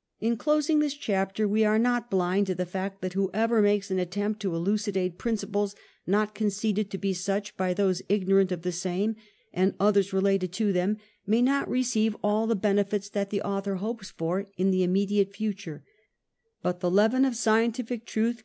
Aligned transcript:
]In 0.20 0.36
closing 0.36 0.78
this 0.78 0.94
chapter, 0.94 1.48
we 1.48 1.64
are 1.64 1.80
not 1.80 2.08
blind 2.08 2.46
to 2.46 2.54
the 2.54 2.64
fact, 2.64 3.00
that 3.02 3.14
whoever 3.14 3.60
makes 3.60 3.90
an 3.90 3.98
attempt 3.98 4.38
to 4.42 4.54
elucidate 4.54 5.18
principles 5.18 5.74
not 6.06 6.32
conceded 6.32 6.92
to 6.92 6.96
be 6.96 7.12
such 7.12 7.56
by 7.56 7.74
those 7.74 8.00
ignorant 8.08 8.52
of 8.52 8.62
the 8.62 8.70
same, 8.70 9.16
and 9.52 9.74
others 9.80 10.12
related 10.12 10.52
to 10.52 10.72
them, 10.72 10.98
may 11.26 11.42
not 11.42 11.68
re 11.68 11.82
ceive 11.82 12.16
all 12.22 12.46
the 12.46 12.54
benefit 12.54 13.10
that 13.14 13.30
the 13.30 13.42
author 13.42 13.74
hopes 13.74 14.10
for, 14.12 14.46
in 14.56 14.70
the 14.70 14.84
immediate 14.84 15.32
future, 15.34 15.82
but 16.62 16.78
the 16.78 16.88
"leaven" 16.88 17.24
of 17.24 17.34
scientific 17.34 18.06
truth 18.06 18.30
a. 18.32 18.32